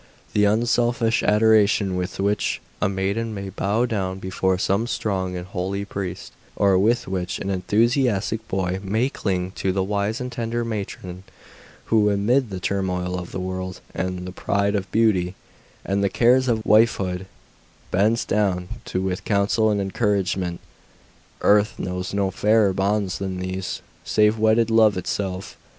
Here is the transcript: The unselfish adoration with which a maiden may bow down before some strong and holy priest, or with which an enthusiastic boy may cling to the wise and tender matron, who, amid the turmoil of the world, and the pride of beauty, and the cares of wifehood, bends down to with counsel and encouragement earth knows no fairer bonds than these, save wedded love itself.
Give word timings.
The 0.33 0.45
unselfish 0.45 1.21
adoration 1.21 1.95
with 1.95 2.19
which 2.19 2.59
a 2.81 2.89
maiden 2.89 3.35
may 3.35 3.49
bow 3.49 3.85
down 3.85 4.17
before 4.17 4.57
some 4.57 4.87
strong 4.87 5.35
and 5.35 5.45
holy 5.45 5.85
priest, 5.85 6.31
or 6.55 6.75
with 6.79 7.07
which 7.07 7.37
an 7.37 7.51
enthusiastic 7.51 8.47
boy 8.47 8.79
may 8.81 9.09
cling 9.09 9.51
to 9.57 9.71
the 9.71 9.83
wise 9.83 10.19
and 10.19 10.31
tender 10.31 10.65
matron, 10.65 11.21
who, 11.93 12.09
amid 12.09 12.49
the 12.49 12.59
turmoil 12.59 13.15
of 13.19 13.31
the 13.31 13.39
world, 13.39 13.79
and 13.93 14.25
the 14.25 14.31
pride 14.31 14.73
of 14.73 14.91
beauty, 14.91 15.35
and 15.85 16.03
the 16.03 16.09
cares 16.09 16.47
of 16.47 16.65
wifehood, 16.65 17.27
bends 17.91 18.25
down 18.25 18.69
to 18.85 19.03
with 19.03 19.23
counsel 19.23 19.69
and 19.69 19.79
encouragement 19.79 20.61
earth 21.41 21.77
knows 21.77 22.11
no 22.11 22.31
fairer 22.31 22.73
bonds 22.73 23.19
than 23.19 23.37
these, 23.37 23.83
save 24.03 24.39
wedded 24.39 24.71
love 24.71 24.97
itself. 24.97 25.55